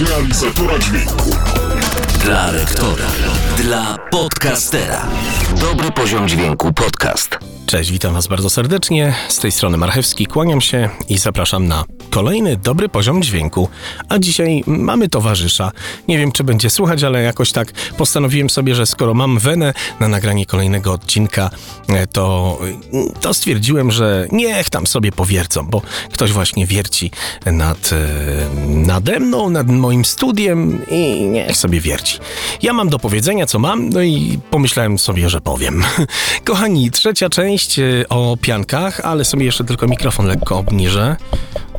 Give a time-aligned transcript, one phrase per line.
[0.00, 1.30] realizatora dźwięku.
[2.24, 3.06] Dla rektora.
[3.56, 5.06] Dla podcastera.
[5.60, 7.38] Dobry poziom dźwięku podcast.
[7.66, 9.14] Cześć, witam Was bardzo serdecznie.
[9.28, 13.68] Z tej strony Marchewski, kłaniam się i zapraszam na kolejny dobry poziom dźwięku.
[14.08, 15.72] A dzisiaj mamy towarzysza.
[16.08, 20.08] Nie wiem, czy będzie słuchać, ale jakoś tak postanowiłem sobie, że skoro mam wenę na
[20.08, 21.50] nagranie kolejnego odcinka,
[21.88, 22.58] e, to,
[23.20, 25.82] to stwierdziłem, że niech tam sobie powiercą, bo
[26.12, 27.10] ktoś właśnie wierci
[27.46, 27.96] nad, e,
[28.66, 32.09] nade mną, nad moim studiem i niech sobie wierci.
[32.62, 35.84] Ja mam do powiedzenia, co mam, no i pomyślałem sobie, że powiem.
[36.44, 41.16] Kochani, trzecia część e, o piankach, ale sobie jeszcze tylko mikrofon lekko obniżę.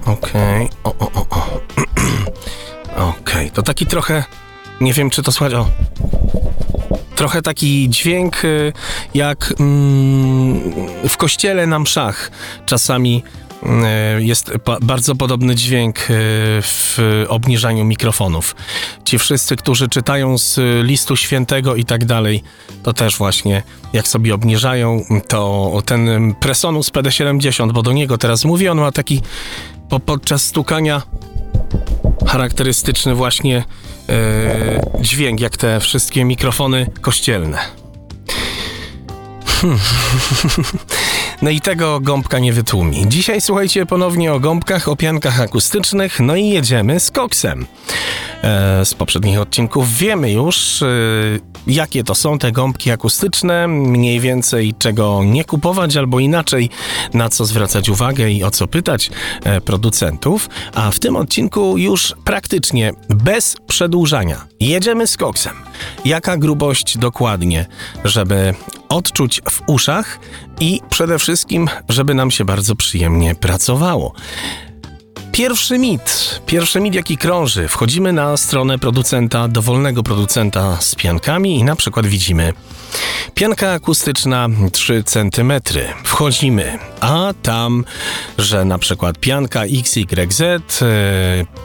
[0.05, 1.61] Okej, o, o, o, o.
[3.19, 4.23] Okej, to taki trochę,
[4.81, 5.67] nie wiem czy to słychać, o.
[7.15, 8.73] Trochę taki dźwięk y,
[9.13, 10.61] jak mm,
[11.09, 12.31] w kościele na mszach.
[12.65, 13.50] Czasami y,
[14.17, 16.03] jest pa- bardzo podobny dźwięk y,
[16.61, 16.97] w
[17.29, 18.55] obniżaniu mikrofonów.
[19.05, 22.43] Ci wszyscy, którzy czytają z listu świętego i tak dalej,
[22.83, 28.71] to też właśnie jak sobie obniżają, to ten Presonus PD70, bo do niego teraz mówię,
[28.71, 29.21] on ma taki
[29.89, 31.01] po, podczas stukania
[32.27, 33.63] charakterystyczny właśnie
[34.09, 37.57] e, dźwięk, jak te wszystkie mikrofony kościelne.
[39.61, 39.79] Hmm.
[41.41, 43.03] No i tego gąbka nie wytłumi.
[43.07, 47.65] Dzisiaj słuchajcie ponownie o gąbkach, o piankach akustycznych, no i jedziemy z koksem.
[48.43, 50.87] E, z poprzednich odcinków wiemy już, e,
[51.67, 56.69] jakie to są te gąbki akustyczne, mniej więcej czego nie kupować, albo inaczej,
[57.13, 59.11] na co zwracać uwagę i o co pytać
[59.43, 60.49] e, producentów.
[60.73, 65.70] A w tym odcinku już praktycznie bez przedłużania jedziemy z koksem.
[66.05, 67.65] Jaka grubość dokładnie,
[68.03, 68.53] żeby
[68.89, 70.19] odczuć w uszach
[70.59, 74.13] i przede wszystkim, żeby nam się bardzo przyjemnie pracowało.
[75.31, 77.67] Pierwszy mit, pierwszy mit jaki krąży.
[77.67, 82.53] Wchodzimy na stronę producenta, dowolnego producenta z piankami i na przykład widzimy
[83.35, 85.53] pianka akustyczna 3 cm.
[86.03, 87.85] Wchodzimy, a tam,
[88.37, 90.85] że na przykład pianka XYZ e,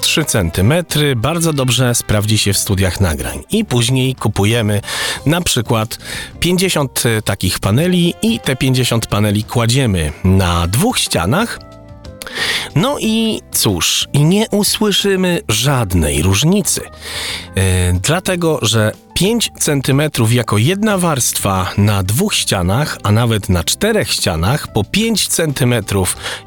[0.00, 0.72] 3 cm
[1.16, 3.42] bardzo dobrze sprawdzi się w studiach nagrań.
[3.50, 4.80] I później kupujemy
[5.26, 5.98] na przykład
[6.40, 11.65] 50 takich paneli i te 50 paneli kładziemy na dwóch ścianach
[12.74, 16.80] no i cóż, nie usłyszymy żadnej różnicy.
[17.56, 17.62] Yy,
[18.02, 24.72] dlatego, że 5 cm jako jedna warstwa na dwóch ścianach, a nawet na czterech ścianach,
[24.72, 25.74] po 5 cm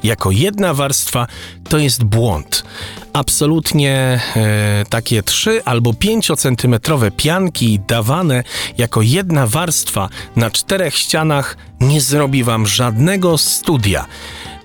[0.02, 1.26] jako jedna warstwa,
[1.68, 2.64] to jest błąd.
[3.12, 6.76] Absolutnie e, takie 3 albo 5 cm
[7.16, 8.44] pianki dawane
[8.78, 14.06] jako jedna warstwa na czterech ścianach nie zrobi wam żadnego studia.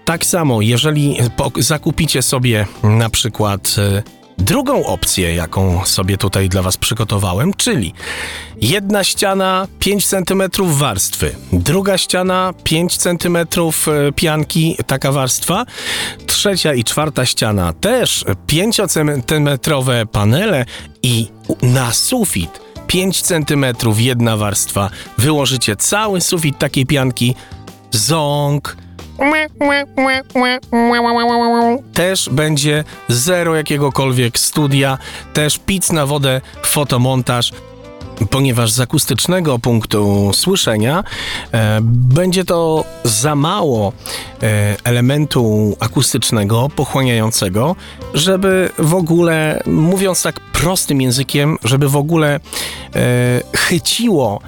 [0.06, 1.18] Tak samo, jeżeli
[1.60, 4.04] zakupicie sobie na przykład e,
[4.38, 7.94] drugą opcję, jaką sobie tutaj dla Was przygotowałem, czyli
[8.62, 13.38] jedna ściana 5 cm warstwy, druga ściana 5 cm
[14.16, 15.66] pianki, taka warstwa,
[16.26, 19.24] trzecia i czwarta ściana też 5 cm
[20.12, 20.66] panele
[21.04, 21.28] i
[21.62, 23.66] na sufit 5 cm
[23.98, 27.36] jedna warstwa, wyłożycie cały sufit takiej pianki,
[27.92, 28.78] ząg,
[31.94, 34.98] też będzie zero jakiegokolwiek studia,
[35.34, 37.52] też pic na wodę, fotomontaż,
[38.30, 41.04] ponieważ z akustycznego punktu słyszenia
[41.52, 43.94] e, będzie to za mało
[44.44, 47.76] e, elementu akustycznego, pochłaniającego,
[48.14, 52.40] żeby w ogóle, mówiąc tak prostym językiem, żeby w ogóle e,
[53.58, 54.42] chyciło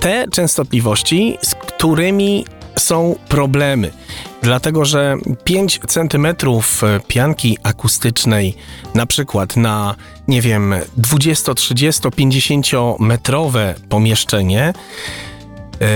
[0.00, 2.44] te częstotliwości, z którymi
[2.76, 3.90] są problemy.
[4.42, 6.26] Dlatego, że 5 cm
[7.08, 8.56] pianki akustycznej,
[8.94, 9.94] na przykład na,
[10.28, 12.66] nie wiem, 20, 30, 50
[13.00, 14.72] metrowe pomieszczenie,
[15.80, 15.86] yy,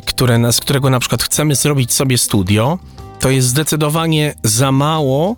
[0.00, 2.78] które, z którego na przykład chcemy zrobić sobie studio,
[3.20, 5.36] to jest zdecydowanie za mało,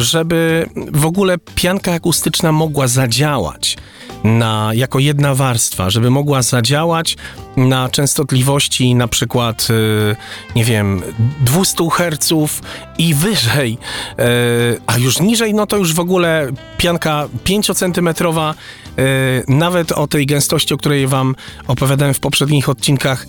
[0.00, 3.76] żeby w ogóle pianka akustyczna mogła zadziałać
[4.24, 7.16] na, jako jedna warstwa, żeby mogła zadziałać
[7.56, 10.16] na częstotliwości na przykład, yy,
[10.56, 11.02] nie wiem,
[11.40, 12.32] 200 Hz
[12.98, 13.78] i wyżej,
[14.18, 14.24] yy,
[14.86, 16.48] a już niżej, no to już w ogóle
[16.78, 18.54] pianka 5-centymetrowa,
[18.96, 19.04] yy,
[19.48, 21.34] nawet o tej gęstości, o której Wam
[21.66, 23.26] opowiadałem w poprzednich odcinkach,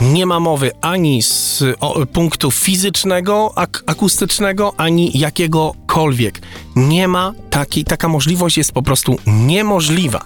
[0.00, 6.40] nie ma mowy ani z o, punktu fizycznego, ak akustycznego, ani jakiegokolwiek.
[6.76, 10.24] Nie ma takiej, taka możliwość jest po prostu niemożliwa.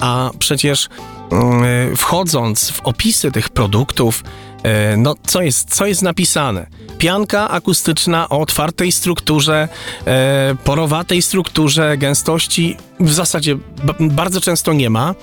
[0.00, 0.88] A przecież
[1.32, 4.24] mm, wchodząc w opisy tych produktów,
[4.62, 6.66] e, no co jest, co jest napisane?
[6.98, 9.68] Pianka akustyczna o otwartej strukturze,
[10.06, 13.56] e, porowatej strukturze, gęstości w zasadzie
[14.00, 15.14] bardzo często nie ma.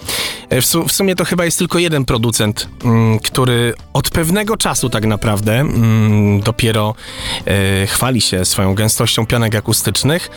[0.49, 4.57] E, w, su w, sumie to chyba jest tylko jeden producent, mm, który od pewnego
[4.57, 6.95] czasu tak naprawdę mm, dopiero
[7.45, 10.29] e, chwali się swoją gęstością pianek akustycznych,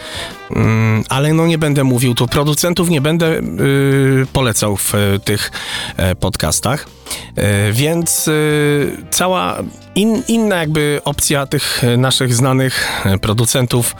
[0.50, 5.50] mm, ale no nie będę mówił tu producentów, nie będę y, polecał w y, tych
[6.20, 6.88] podcastach.
[7.72, 8.30] Więc
[9.10, 9.58] cała
[9.94, 13.94] in, inna jakby opcja tych naszych znanych producentów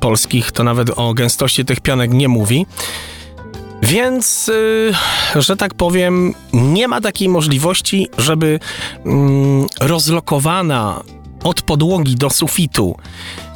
[0.00, 2.66] polskich to nawet o gęstości tych pianek nie mówi.
[3.82, 4.50] Więc,
[5.34, 8.60] yy, że tak powiem, nie ma takiej możliwości, żeby
[9.04, 9.12] yy,
[9.80, 11.02] rozlokowana
[11.44, 12.96] od podłogi do sufitu,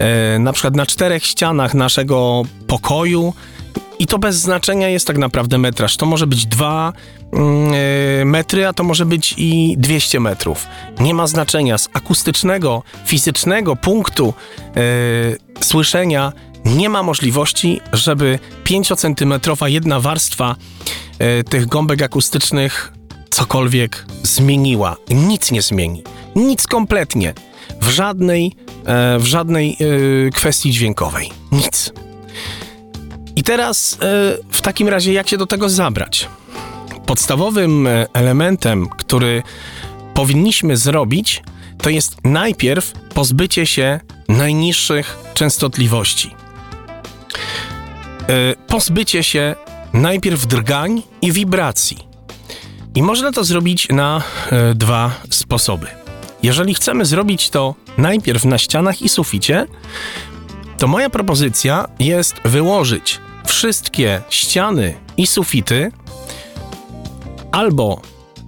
[0.01, 3.35] yy, na przykład na czterech ścianach naszego pokoju,
[3.99, 5.97] i to bez znaczenia jest tak naprawdę metraż.
[5.97, 6.93] To może być 2
[7.33, 10.67] yy, metry, a to może być i 200 metrów.
[11.01, 11.79] Nie ma znaczenia.
[11.79, 14.35] Z akustycznego, fizycznego punktu
[15.61, 16.33] słyszenia
[16.65, 20.57] nie ma możliwości, żeby 5-centymetrowa jedna warstwa
[21.19, 22.93] e, tych gąbek akustycznych
[23.31, 24.97] cokolwiek zmieniła.
[25.11, 26.03] Nic nie zmieni.
[26.37, 27.35] Nic kompletnie.
[27.81, 31.31] W żadnej, e, w żadnej e, kwestii dźwiękowej.
[31.53, 31.93] Nic.
[33.37, 33.99] I teraz
[34.51, 36.29] w takim razie jak się do tego zabrać?
[37.07, 39.43] Podstawowym elementem, który
[40.15, 41.43] powinniśmy zrobić,
[41.79, 46.44] to jest najpierw pozbycie się najniższych częstotliwości.
[48.29, 49.55] E, pozbycie się
[49.93, 51.99] najpierw drgań i wibracji.
[52.95, 55.87] I można to zrobić na e, dwa sposoby.
[56.43, 59.67] Jeżeli chcemy zrobić to najpierw na ścianach i suficie,
[60.79, 65.93] to moja propozycja jest wyłożyć wszystkie ściany i sufity
[67.53, 68.01] albo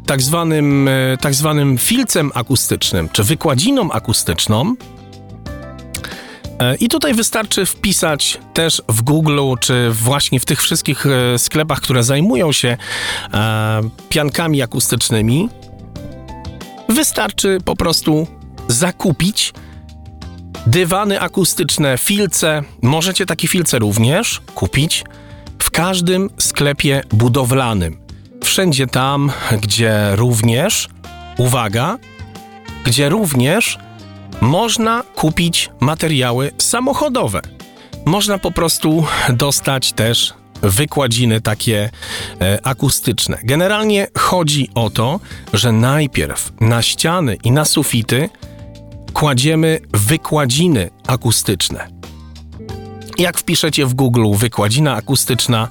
[0.07, 4.75] tak zwanym, e, tak zwanym filcem akustycznym, czy wykładziną akustyczną,
[6.81, 12.03] I tutaj wystarczy wpisać też w Google, czy właśnie w tych wszystkich e, sklepach, które
[12.03, 12.77] zajmują się
[13.35, 15.49] e, piankami akustycznymi.
[16.89, 18.27] Wystarczy po prostu
[18.69, 19.53] zakupić
[20.67, 22.63] dywany akustyczne, filce.
[22.83, 25.05] Możecie takie filce również kupić
[25.59, 27.99] w każdym sklepie budowlanym.
[28.45, 30.89] Wszędzie tam, gdzie również,
[31.39, 31.99] uwaga,
[32.85, 33.79] gdzie również
[34.41, 37.41] można kupić materiały samochodowe.
[38.05, 41.91] Można po prostu dostać też wykładziny takie
[42.41, 43.39] e, akustyczne.
[43.45, 45.21] Generalnie chodzi o to,
[45.53, 48.29] że najpierw na ściany i na sufity
[49.13, 51.89] kładziemy wykładziny akustyczne.
[53.19, 55.69] Jak wpiszecie w Google wykładzina akustyczna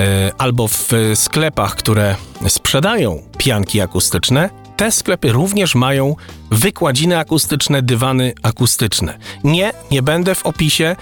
[0.00, 2.16] e, albo w sklepach, które
[2.48, 4.50] sprzedają pianki akustyczne,
[4.82, 6.16] te sklepy również mają
[6.50, 9.18] wykładziny akustyczne, dywany akustyczne.
[9.44, 10.96] Nie, nie będę w opisie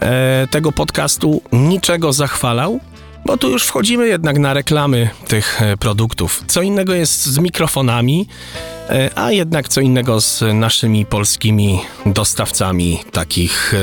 [0.00, 2.80] e, tego podcastu niczego zachwalał,
[3.26, 6.44] bo tu już wchodzimy jednak na reklamy tych e, produktów.
[6.46, 8.28] Co innego jest z mikrofonami,
[8.88, 13.74] e, a jednak co innego z naszymi polskimi dostawcami takich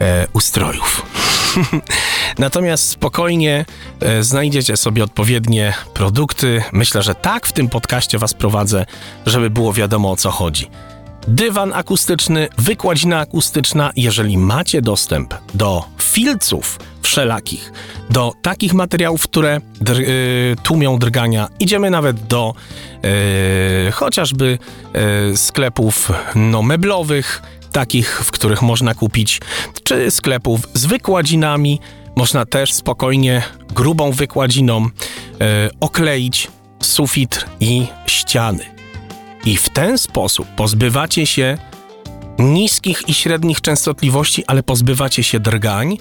[0.00, 1.09] e, ustrojów.
[2.38, 3.64] Natomiast spokojnie
[4.00, 6.62] e, znajdziecie sobie odpowiednie produkty.
[6.72, 8.86] Myślę, że tak w tym podcaście Was prowadzę,
[9.26, 10.70] żeby było wiadomo o co chodzi.
[11.28, 17.72] Dywan akustyczny, wykładzina akustyczna, jeżeli macie dostęp do filców wszelakich,
[18.10, 22.54] do takich materiałów, które dr y, tłumią drgania, idziemy nawet do
[23.88, 24.58] y, chociażby
[25.34, 29.40] sklepów no, meblowych, takich, w których można kupić,
[29.84, 31.80] czy sklepów z wykładzinami.
[32.16, 33.42] Można też spokojnie
[33.74, 34.86] grubą wykładziną
[35.40, 36.48] e, okleić
[36.82, 38.64] sufit i ściany.
[39.44, 41.58] I w ten sposób pozbywacie się
[42.38, 45.96] niskich i średnich częstotliwości, ale pozbywacie się drgań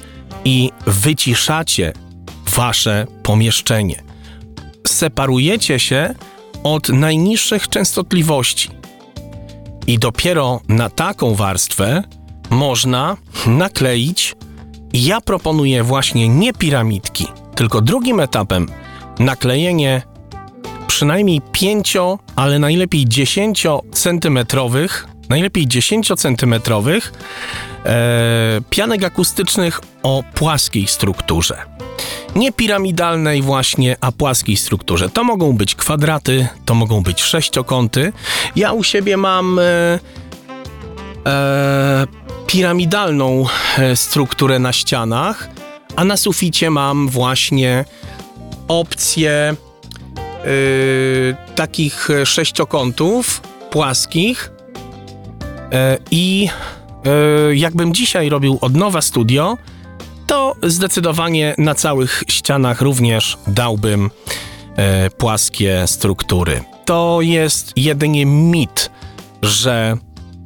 [0.45, 1.93] i wyciszacie
[2.55, 4.03] wasze pomieszczenie.
[4.87, 6.15] Separujecie się
[6.63, 8.78] od najniższych częstotliwości.
[9.89, 12.03] I dopiero na taką warstwę
[12.49, 13.17] można
[13.47, 14.35] nakleić.
[14.93, 18.67] Ja proponuję właśnie nie piramidki, tylko drugim etapem
[19.19, 20.01] naklejenie
[20.87, 21.97] przynajmniej 5,
[22.35, 27.13] ale najlepiej 10 centymetrowych, najlepiej 10 centymetrowych
[27.85, 31.78] e, pianek akustycznych o płaskiej strukturze.
[32.35, 35.09] Nie piramidalnej właśnie, a płaskiej strukturze.
[35.09, 38.13] To mogą być kwadraty, to mogą być sześciokąty.
[38.55, 39.63] Ja u siebie mam e,
[41.25, 42.07] e,
[42.47, 43.45] piramidalną
[43.77, 45.49] e, strukturę na ścianach,
[45.95, 47.85] a na suficie mam właśnie
[48.67, 49.55] opcję e,
[51.55, 53.41] takich sześciokątów
[53.71, 54.51] płaskich
[55.71, 56.49] e, i
[57.53, 59.57] jakbym dzisiaj robił od nowa studio,
[60.29, 64.09] to zdecydowanie na całych ścianach również dałbym
[64.75, 66.61] e, płaskie struktury.
[66.85, 68.91] To jest jedynie mit,
[69.41, 69.97] że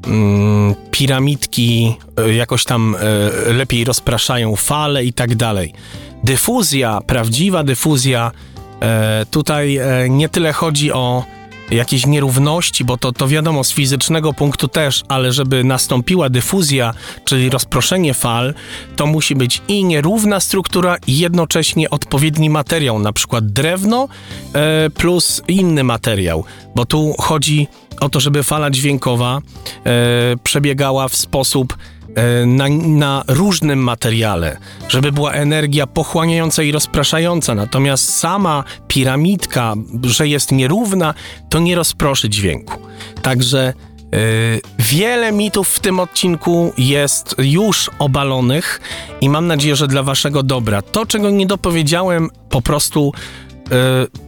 [0.08, 5.74] mm, piramidki e, jakoś tam e, lepiej rozpraszają fale i tak dalej.
[6.24, 8.32] Dyfuzja, prawdziwa dyfuzja,
[8.82, 11.24] e, tutaj e, nie tyle chodzi o
[11.76, 16.94] jakieś nierówności, bo to, to wiadomo z fizycznego punktu też, ale żeby nastąpiła dyfuzja,
[17.26, 18.54] czyli rozproszenie fal,
[18.96, 24.08] to musi być i nierówna struktura i jednocześnie odpowiedni materiał, na przykład drewno
[24.54, 26.44] e, plus inny materiał,
[26.76, 27.68] bo tu chodzi
[28.00, 29.92] o to, żeby fala dźwiękowa e,
[30.44, 31.78] przebiegała w sposób
[32.46, 34.58] na, na, różnym materiale,
[34.90, 37.56] żeby była energia pochłaniająca i rozpraszająca.
[37.56, 41.14] Natomiast sama piramidka, że jest nierówna,
[41.50, 42.74] to nie rozproszy dźwięku.
[43.22, 43.74] Także
[44.12, 44.20] yy,
[44.80, 48.82] wiele mitów w tym odcinku jest już obalonych
[49.22, 50.82] i mam nadzieję, że dla waszego dobra.
[50.82, 53.12] To, czego nie dopowiedziałem, po prostu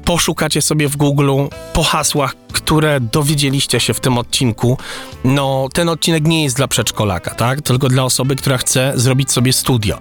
[0.06, 1.32] poszukacie sobie w Google
[1.74, 4.78] po hasłach, które dowiedzieliście się w tym odcinku.
[5.24, 7.62] No, ten odcinek nie jest dla przedszkolaka, tak?
[7.62, 9.98] Tylko dla osoby, która chce zrobić sobie studio.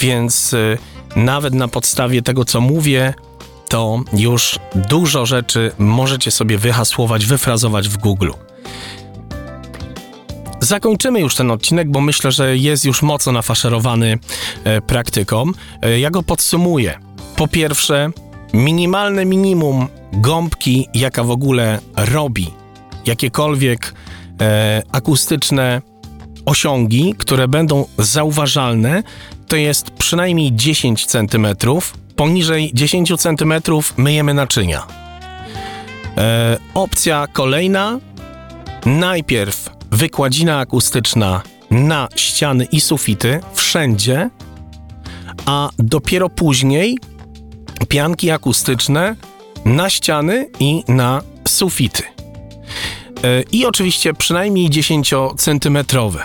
[0.00, 0.78] Więc y,
[1.16, 3.14] nawet na podstawie tego, co mówię,
[3.68, 8.30] to już dużo rzeczy możecie sobie wyhasłować, wyfrazować w Google.
[10.60, 14.18] Zakończymy już ten odcinek, bo myślę, że jest już mocno nafaszerowany
[14.64, 15.50] e, praktyką.
[15.82, 16.98] E, ja go podsumuję.
[17.36, 18.10] Po pierwsze,
[18.54, 22.50] minimalne minimum gąbki, jaka w ogóle robi
[23.06, 23.94] jakiekolwiek
[24.40, 25.82] e, akustyczne
[26.46, 29.02] osiągi, które będą zauważalne,
[29.48, 31.46] to jest przynajmniej 10 cm.
[32.16, 33.52] Poniżej 10 cm
[33.96, 34.86] myjemy naczynia.
[36.16, 37.98] E, opcja kolejna.
[38.86, 44.30] Najpierw wykładzina akustyczna na ściany i sufity wszędzie,
[45.46, 46.98] a dopiero później
[47.88, 49.16] pianki akustyczne
[49.64, 52.02] na ściany i na sufity.
[52.02, 56.20] E, I oczywiście przynajmniej 10-centymetrowe.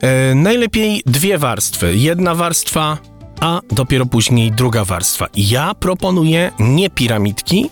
[0.00, 1.96] E, najlepiej dwie warstwy.
[1.96, 2.98] Jedna warstwa,
[3.40, 5.26] a dopiero później druga warstwa.
[5.36, 7.70] Ja proponuję nie piramidki,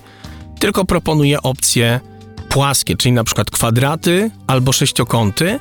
[0.58, 2.00] tylko proponuję opcje
[2.48, 5.58] płaskie, czyli na przykład kwadraty albo sześciokąty,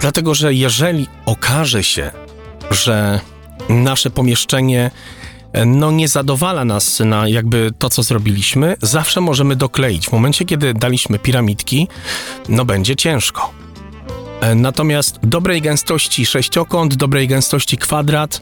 [0.00, 2.10] dlatego że jeżeli okaże się,
[2.70, 3.20] że
[3.68, 4.90] nasze pomieszczenie
[5.66, 10.08] no nie zadowala nas na jakby to, co zrobiliśmy, zawsze możemy dokleić.
[10.08, 11.88] W momencie, kiedy daliśmy piramidki,
[12.48, 13.52] no będzie ciężko.
[14.40, 18.40] E, natomiast dobrej gęstości sześciokąt, dobrej gęstości kwadrat,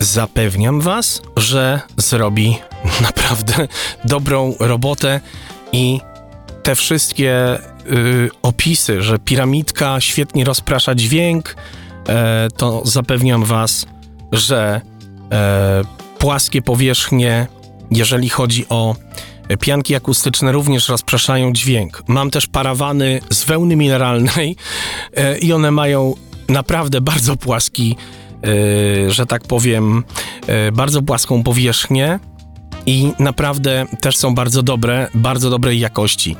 [0.00, 2.58] zapewniam Was, że zrobi
[3.00, 3.68] naprawdę
[4.04, 5.20] dobrą robotę
[5.72, 6.00] i
[6.62, 11.56] te wszystkie y, opisy, że piramidka świetnie rozprasza dźwięk,
[12.08, 13.86] e, to zapewniam Was,
[14.32, 14.91] że e,
[16.18, 17.46] płaskie powierzchnie,
[17.90, 18.96] jeżeli chodzi o
[19.60, 22.02] pianki akustyczne, również rozpraszają dźwięk.
[22.08, 24.56] Mam też parawany z wełny mineralnej
[25.16, 26.14] e, i one mają
[26.48, 27.96] naprawdę bardzo płaski,
[29.06, 30.04] e, że tak powiem,
[30.46, 32.18] e, bardzo płaską powierzchnię
[32.86, 36.36] i naprawdę też są bardzo dobre, bardzo dobrej jakości.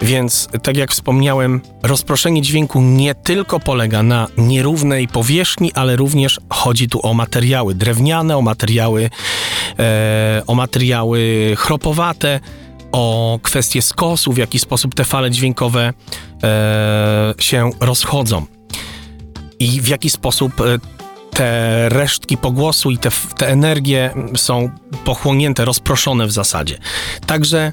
[0.00, 6.88] Więc, tak jak wspomniałem, rozproszenie dźwięku nie tylko polega na nierównej powierzchni, ale również chodzi
[6.88, 9.10] tu o materiały drewniane, o materiały,
[9.78, 12.40] e, o materiały chropowate,
[12.92, 15.92] o kwestie skosu, w jaki sposób te fale dźwiękowe
[16.42, 18.46] e, się rozchodzą
[19.58, 20.78] i w jaki sposób e,
[21.30, 24.70] te resztki pogłosu i te, te energie są
[25.04, 26.78] pochłonięte, rozproszone w zasadzie.
[27.26, 27.72] Także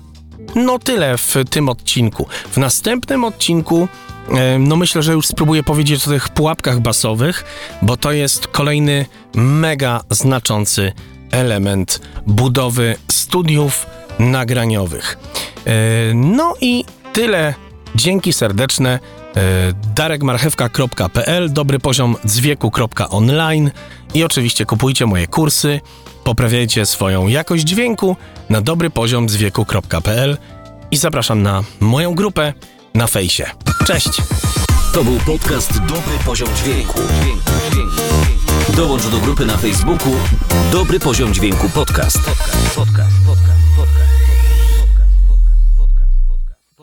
[0.55, 2.27] no tyle w tym odcinku.
[2.51, 3.88] W następnym odcinku
[4.60, 7.43] no myślę, że już spróbuję powiedzieć o tych pułapkach basowych,
[7.81, 9.05] bo to jest kolejny
[9.36, 10.91] mega znaczący
[11.31, 13.86] element budowy studiów
[14.20, 15.17] nagraniowych.
[15.65, 17.53] E, no i tyle.
[17.96, 19.00] Dzięki serdeczne.
[19.35, 23.71] E, darekmarchewka.pl, dobry poziom dzwieku.online
[24.13, 25.81] i oczywiście kupujcie moje kursy
[26.23, 28.15] Poprawiajcie swoją jakość dźwięku
[28.50, 29.27] na dobry poziom
[30.91, 32.53] i zapraszam na moją grupę
[32.93, 33.45] na fejsie.
[33.85, 34.09] Cześć!
[34.93, 37.00] To był podcast Dobry Poziom Dźwięku.
[38.75, 40.13] Dołącz do grupy na Facebooku
[40.71, 42.19] Dobry Poziom Dźwięku Podcast.
[42.75, 43.60] podcast, podcast.